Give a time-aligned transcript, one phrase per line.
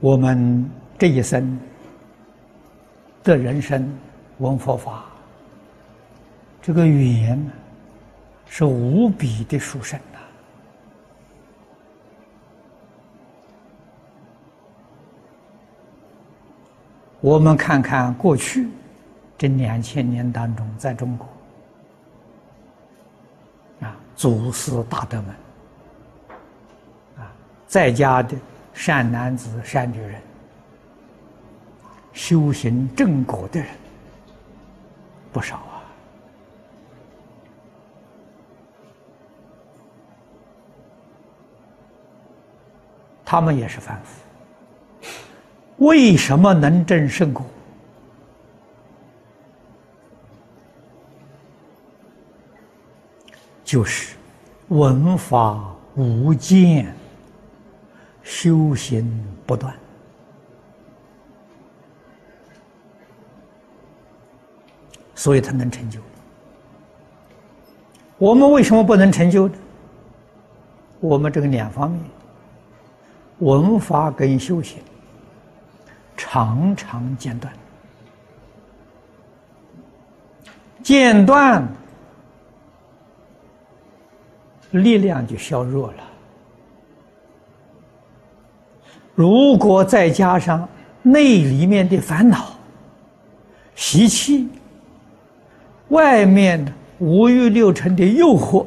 [0.00, 1.58] 我们这一生
[3.24, 3.92] 的人生
[4.38, 5.06] 闻佛法，
[6.62, 7.44] 这个缘
[8.46, 10.18] 是无比的殊胜呐。
[17.20, 18.68] 我们看看过去
[19.36, 21.26] 这两千年当中，在中国
[23.80, 25.34] 啊，祖师大德们
[27.18, 27.32] 啊，
[27.66, 28.36] 在家的
[28.78, 30.22] 善男子、善女人，
[32.12, 33.68] 修行正果的人
[35.32, 35.82] 不少啊。
[43.24, 45.08] 他们也是凡夫。
[45.78, 47.44] 为什么能证圣果？
[53.64, 54.14] 就是
[54.68, 56.94] 闻法无间，
[58.28, 59.10] 修行
[59.46, 59.74] 不断，
[65.14, 65.98] 所以他能成就。
[68.18, 69.54] 我们为什么不能成就呢？
[71.00, 72.02] 我们这个两方面，
[73.38, 74.82] 文法跟修行。
[76.14, 77.52] 常常间断，
[80.82, 81.66] 间断，
[84.72, 86.02] 力量就削弱了。
[89.18, 90.68] 如果再加上
[91.02, 92.52] 内里面的烦恼、
[93.74, 94.48] 习气，
[95.88, 98.64] 外面五欲六尘的诱惑。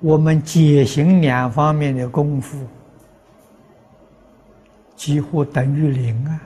[0.00, 2.66] 我们解行两方面的功夫，
[4.94, 6.40] 几乎等于零啊！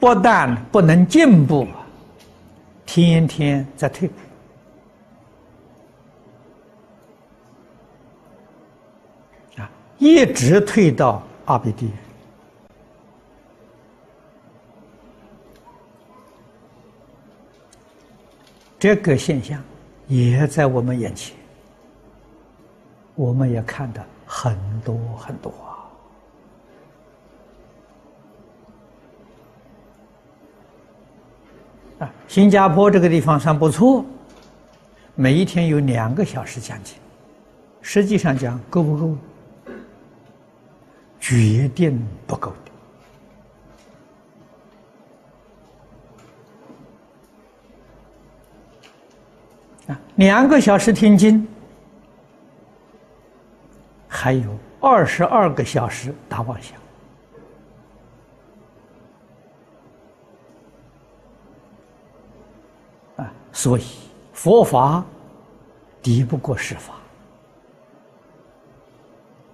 [0.00, 1.64] 不但不能进步，
[2.86, 4.14] 天天在退步
[9.60, 11.90] 啊，一直退到阿鼻地狱。
[18.78, 19.60] 这个现象
[20.06, 21.36] 也在我们眼前，
[23.16, 25.75] 我们也看的很多很多啊！
[31.98, 34.04] 啊，新加坡这个地方算不错，
[35.14, 36.96] 每一天有两个小时讲经，
[37.80, 39.16] 实际上讲够不够？
[41.18, 42.52] 决定不够。
[49.88, 51.48] 啊，两个小时听经，
[54.06, 56.76] 还有二十二个小时打妄想
[63.56, 63.84] 所以
[64.34, 65.02] 佛法
[66.02, 66.92] 敌不过世法，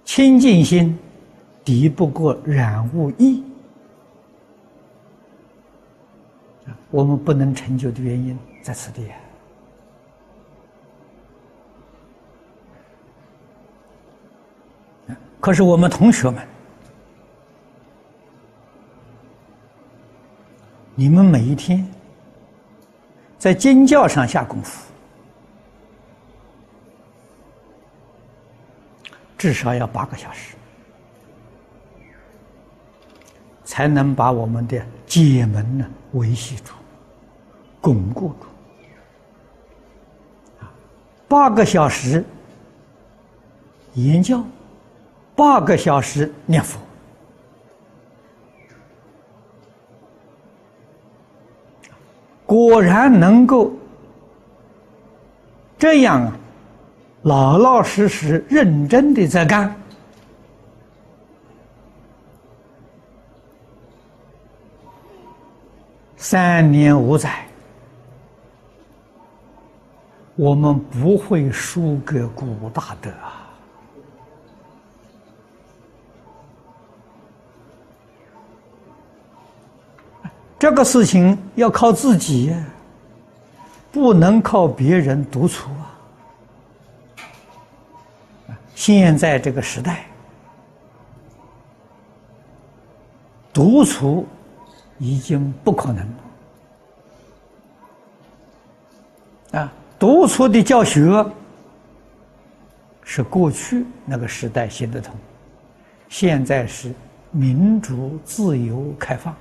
[0.03, 0.99] 清净心
[1.63, 3.41] 敌不过染物意
[6.91, 9.09] 我们不能成就的原因在此地。
[15.39, 16.45] 可是我们同学们，
[20.93, 21.89] 你们每一天
[23.43, 24.89] 在经教上下功夫，
[29.37, 30.55] 至少要八个小时，
[33.65, 36.71] 才能把我们的解门呢维系住、
[37.81, 38.45] 巩固住。
[41.27, 42.23] 八个小时
[43.95, 44.41] 研教。
[45.35, 46.79] 八个小时念佛，
[52.53, 53.73] 果然能够
[55.75, 56.37] 这样啊，
[57.23, 59.75] 老老实实、认真的在干，
[66.15, 67.43] 三年五载，
[70.35, 73.42] 我们不会输给古大德啊。
[80.63, 82.55] 这个事情要靠自己，
[83.91, 85.69] 不能靠别人独处
[88.47, 88.55] 啊！
[88.73, 90.05] 现在这个时代，
[93.51, 94.25] 独处
[94.99, 96.07] 已经不可能
[99.51, 99.73] 了啊！
[99.99, 101.25] 独处的教学
[103.03, 105.13] 是过去那个时代行得通，
[106.07, 106.93] 现在是
[107.31, 109.35] 民主、自由、开放。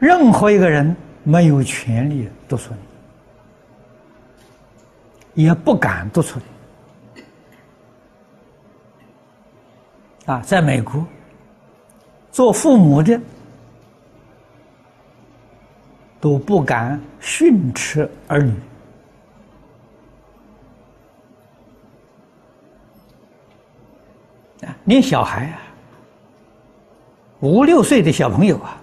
[0.00, 2.72] 任何一个人没有权利督促
[5.34, 7.22] 你，也不敢督促你。
[10.24, 11.04] 啊，在美国，
[12.32, 13.20] 做父母的
[16.20, 18.54] 都不敢训斥儿女。
[24.64, 25.60] 啊，连小孩啊，
[27.40, 28.80] 五六岁的小朋友啊，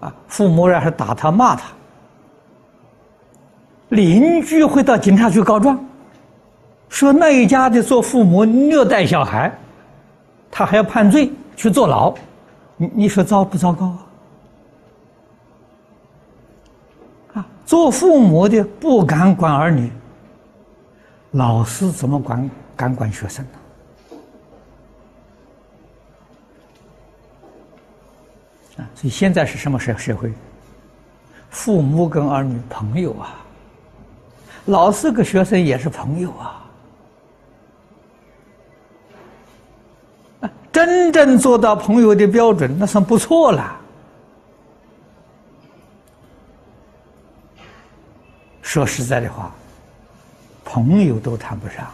[0.00, 1.64] 啊，父母要是打他骂他，
[3.90, 5.78] 邻居会到警察局告状，
[6.88, 9.52] 说那一家的做父母虐待小孩，
[10.50, 12.14] 他还要判罪去坐牢，
[12.78, 13.98] 你你说糟不糟糕啊？
[17.34, 19.92] 啊，做父母的不敢管儿女，
[21.32, 23.59] 老师怎么管敢管学生呢？
[28.76, 30.32] 啊所以现在是什么社社会？
[31.50, 33.34] 父母跟儿女朋友啊，
[34.66, 36.56] 老师跟学生也是朋友啊。
[40.72, 43.76] 真正做到朋友的标准，那算不错了。
[48.62, 49.52] 说实在的话，
[50.64, 51.84] 朋友都谈不上。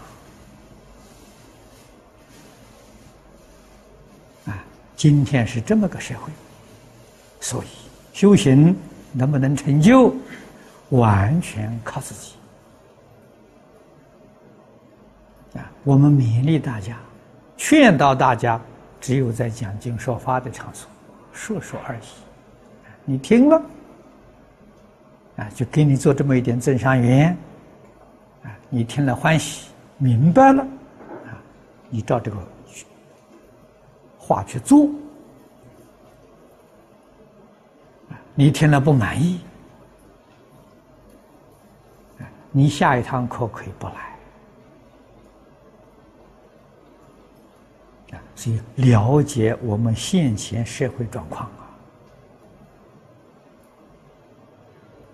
[4.44, 4.62] 啊，
[4.94, 6.30] 今天是这么个社会。
[7.40, 7.66] 所以，
[8.12, 8.76] 修行
[9.12, 10.14] 能不能成就，
[10.90, 12.32] 完全靠自己。
[15.58, 16.98] 啊，我们勉励大家，
[17.56, 18.60] 劝导大家，
[19.00, 20.88] 只有在讲经说法的场所
[21.32, 22.00] 说说而已。
[23.04, 23.62] 你听了，
[25.36, 27.36] 啊，就给你做这么一点增上缘。
[28.42, 29.68] 啊，你听了欢喜，
[29.98, 30.62] 明白了，
[31.26, 31.38] 啊，
[31.88, 32.36] 你照这个
[34.18, 34.88] 话去做。
[38.38, 39.40] 你听了不满意，
[42.52, 43.94] 你下一堂课可以不来
[48.12, 48.20] 啊！
[48.34, 51.48] 所以了解我们现前社会状况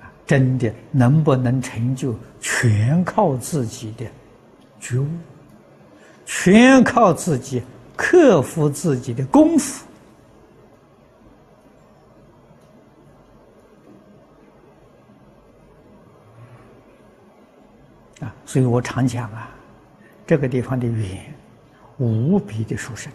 [0.01, 4.05] 啊，真的能不能成就，全靠自己的
[4.81, 5.07] 觉悟，
[6.27, 7.63] 全靠自己
[7.97, 9.87] 克服自己的功夫。
[18.53, 19.49] 所以我常讲啊，
[20.27, 21.35] 这个地方的语言
[21.97, 23.11] 无比的殊胜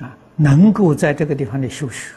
[0.00, 2.12] 啊，能够在这个地方的修学，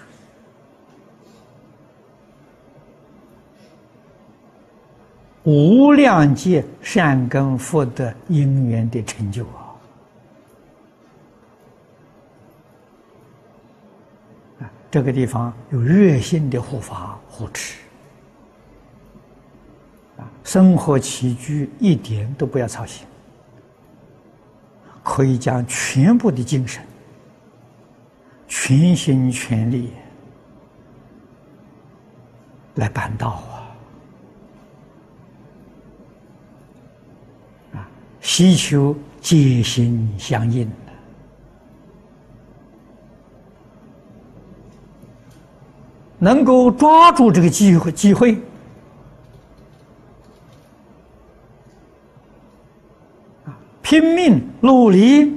[5.43, 9.62] 无量劫善根福德因缘的成就啊。
[14.93, 17.79] 这个地方有热心的护法护持，
[20.17, 23.07] 啊，生活起居一点都不要操心，
[25.01, 26.85] 可以将全部的精神、
[28.47, 29.93] 全心全力
[32.75, 33.41] 来办道
[37.71, 37.89] 啊，啊，
[38.21, 40.71] 希求皆心相应。
[46.23, 48.35] 能够抓住这个机会，机会
[53.43, 53.51] 啊，
[53.81, 55.35] 拼命努力，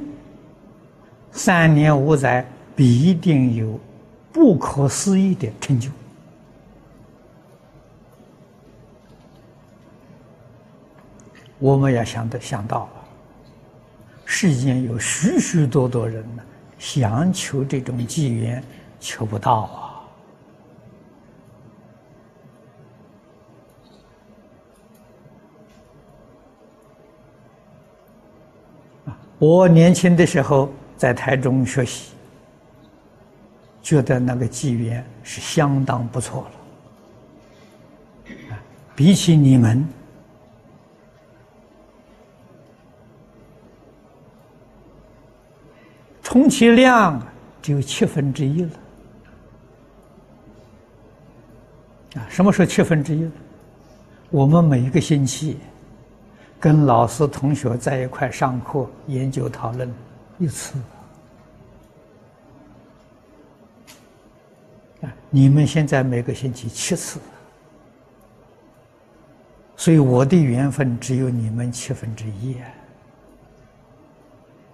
[1.32, 3.80] 三年五载必定有
[4.32, 5.90] 不可思议的成就。
[11.58, 12.88] 我们要想得想到，
[14.24, 16.42] 世间有许许多多人呢，
[16.78, 18.62] 想求这种机缘，
[19.00, 19.85] 求不到啊。
[29.38, 32.12] 我年轻的时候在台中学习，
[33.82, 36.50] 觉得那个机缘是相当不错了。
[38.94, 39.86] 比起你们，
[46.22, 47.22] 充其量
[47.60, 48.70] 只有七分之一了。
[52.14, 53.30] 啊，什么时候七分之一？
[54.30, 55.58] 我们每一个星期。
[56.58, 59.92] 跟老师、同学在一块上课、研究、讨论
[60.38, 60.78] 一次
[65.02, 65.12] 啊！
[65.30, 67.20] 你们现在每个星期七次，
[69.76, 72.56] 所以我的缘分只有你们七分之一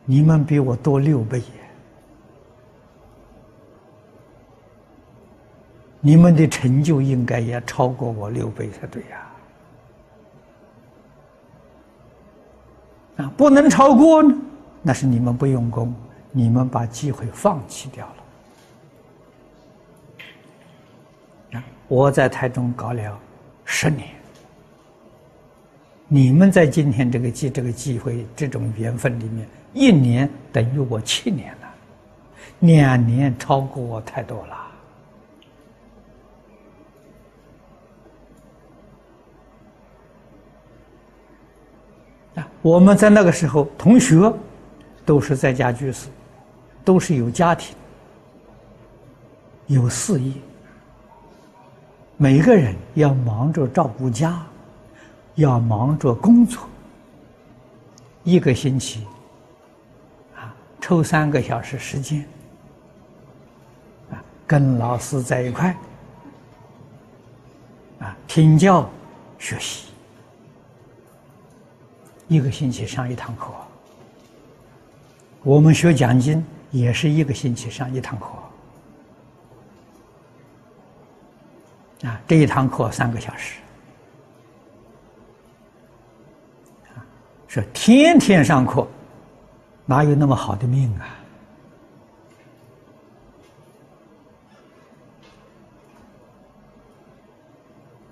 [0.04, 1.42] 你们比我多六倍，
[6.00, 9.31] 你们的成就应该也超过我六倍才对呀！
[13.36, 14.34] 不能超过呢，
[14.82, 15.94] 那是你们不用功，
[16.30, 18.06] 你们把机会放弃掉
[21.52, 21.58] 了。
[21.58, 23.18] 啊，我在台中搞了
[23.64, 24.08] 十年。
[26.08, 31.74] 你们在今天这个机这个机会这种缘分里面，一年等于我七年了，
[32.60, 34.54] 两年超过我太多了。
[42.34, 44.32] 啊，我们在那个时候，同学
[45.04, 46.08] 都是在家居士，
[46.84, 47.76] 都是有家庭、
[49.66, 50.32] 有事业，
[52.16, 54.40] 每个人要忙着照顾家。
[55.36, 56.62] 要忙着工作，
[58.22, 59.06] 一个星期
[60.36, 62.22] 啊，抽三个小时时间
[64.10, 65.74] 啊，跟老师在一块
[68.00, 68.86] 啊，听教
[69.38, 69.91] 学习，
[72.32, 73.52] 一个星期上一堂课。
[75.42, 78.26] 我们学讲经也是一个星期上一堂课
[82.08, 83.58] 啊，这一堂课三个小时。
[87.48, 88.88] 说天天上课，
[89.84, 91.04] 哪有那么好的命啊？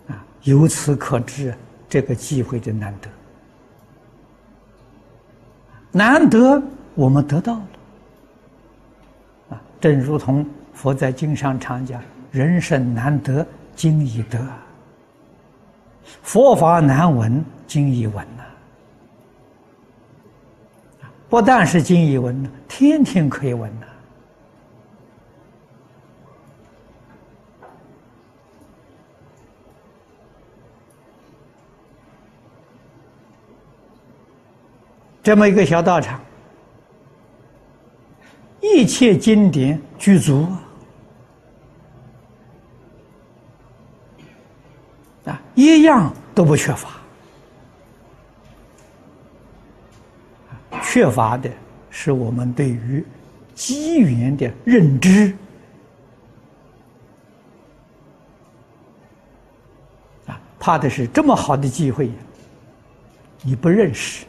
[0.09, 1.57] 啊，由此可知
[1.89, 3.09] 这个机会的难得，
[5.93, 6.61] 难得
[6.95, 7.69] 我们得到了。
[9.51, 13.45] 啊，正如同佛在经上常讲：“人生难得
[13.75, 14.39] 今已得，
[16.23, 18.45] 佛法难闻今已闻呐。”
[21.29, 23.87] 不但是经已闻了，天天可以闻呐。
[35.23, 36.21] 这么一个小道场，
[38.61, 40.49] 一切经典具足。
[45.27, 46.89] 啊，一样都不缺乏。
[50.83, 51.51] 缺乏的
[51.91, 53.05] 是我们对于
[53.55, 55.37] 机缘的认知。
[60.27, 62.11] 啊，怕的是这么好的机会，
[63.43, 64.25] 你不认识，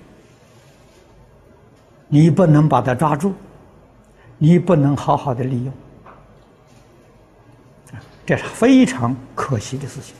[2.13, 3.33] 你不能把它抓住，
[4.37, 5.73] 你不能好好的利用，
[8.25, 10.13] 这是非常可惜的事情。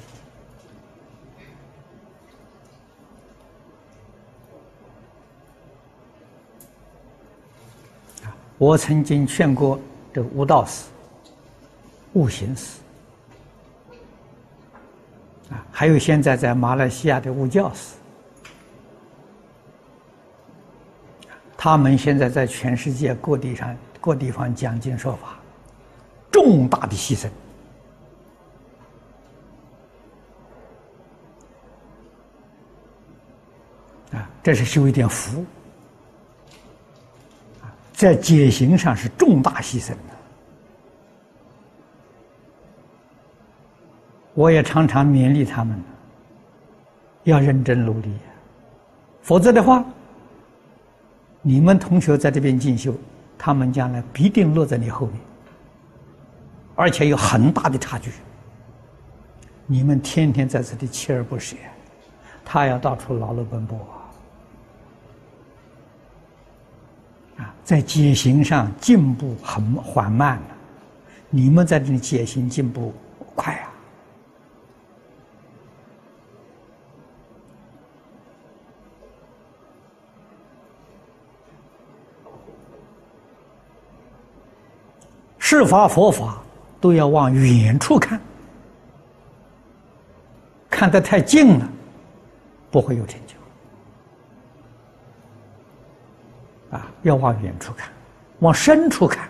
[8.57, 9.77] 我曾经劝过
[10.13, 10.85] 这个悟道士、
[12.13, 12.79] 悟行寺，
[15.49, 17.95] 啊，还有现在在马来西亚的悟教寺，
[21.63, 25.37] 他们现在在全世界各地上各地方讲经说法，
[26.31, 27.27] 重大的牺牲，
[34.17, 35.45] 啊，这是修一点福。
[37.93, 39.89] 在解行上是重大牺牲。
[39.89, 39.95] 的，
[44.33, 45.79] 我也常常勉励他们，
[47.25, 48.11] 要认真努力，
[49.21, 49.85] 否则的话，
[51.41, 52.93] 你们同学在这边进修，
[53.37, 55.15] 他们将来必定落在你后面，
[56.75, 58.11] 而且有很大的差距。
[59.65, 61.55] 你们天天在这里锲而不舍，
[62.45, 63.77] 他要到处劳碌奔波
[67.37, 67.55] 啊。
[67.63, 70.47] 在解行上进步很缓慢了，
[71.29, 72.93] 你们在这里解行进步
[73.33, 73.71] 快啊！
[85.57, 86.41] 是法佛法
[86.79, 88.19] 都要往远处看，
[90.69, 91.69] 看得太近了，
[92.71, 93.35] 不会有成就。
[96.77, 97.91] 啊，要往远处看，
[98.39, 99.29] 往深处看。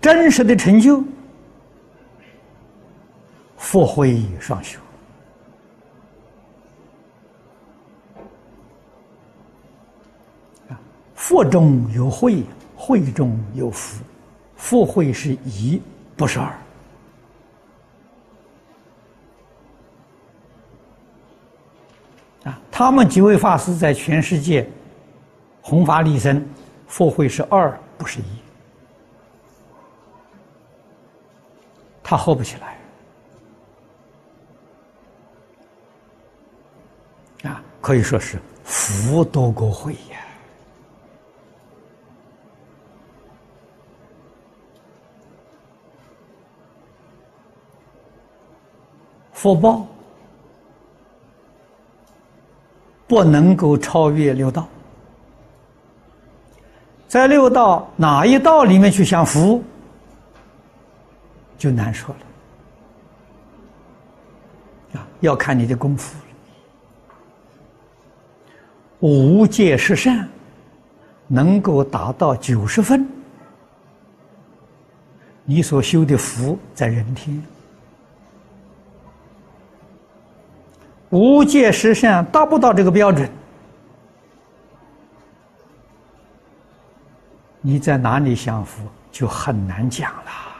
[0.00, 1.02] 真实的成就，
[3.74, 4.78] 福慧双修。
[10.68, 10.78] 啊，
[11.16, 12.44] 福中有慧，
[12.76, 14.00] 慧中有福。
[14.54, 15.82] 佛会是一，
[16.16, 16.46] 不是二。
[22.44, 24.70] 啊，他们几位法师在全世界
[25.60, 26.46] 弘法利生，
[26.86, 28.38] 佛会是二，不是一，
[32.04, 32.72] 他合不起来。
[37.44, 40.16] 啊，可以说是福多过慧呀，
[49.34, 49.86] 福报。
[53.06, 54.66] 不能够超越六道，
[57.06, 59.62] 在六道哪一道里面去享福，
[61.58, 62.14] 就难说
[64.94, 65.06] 了啊！
[65.20, 66.16] 要看你的功夫。
[69.04, 70.26] 无戒十善
[71.26, 73.06] 能够达到九十分，
[75.44, 77.38] 你所修的福在人天。
[81.10, 83.28] 无戒十善达不到这个标准，
[87.60, 90.53] 你在哪里享福就很难讲了。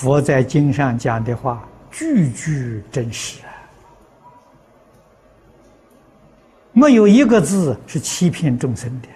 [0.00, 3.52] 佛在经上讲的话，句句真实啊，
[6.72, 9.08] 没有一个字是欺骗众生的。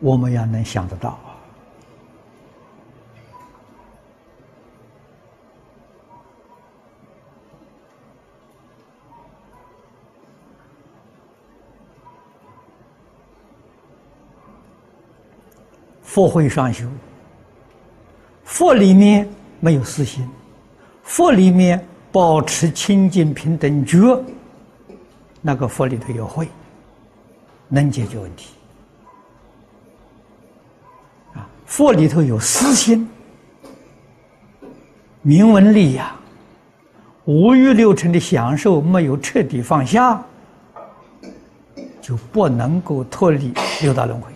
[0.00, 1.18] 我们要能想得到
[16.12, 16.88] 佛会双修，
[18.42, 19.28] 佛里面
[19.60, 20.28] 没有私心，
[21.04, 24.20] 佛里面保持清净平等觉，
[25.40, 26.48] 那个佛里头有慧，
[27.68, 28.54] 能解决问题。
[31.32, 33.08] 啊佛里头有私心，
[35.22, 36.10] 名闻利养，
[37.24, 40.20] 五欲六尘的享受没有彻底放下，
[42.02, 44.29] 就不能够脱离六道轮回。